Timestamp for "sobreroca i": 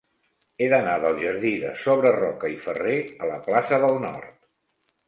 1.83-2.59